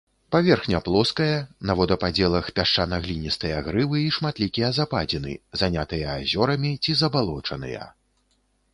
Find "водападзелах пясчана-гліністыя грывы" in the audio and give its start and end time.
1.81-4.01